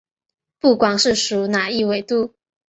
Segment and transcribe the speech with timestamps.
[0.59, 2.33] 不管是属哪一纬度。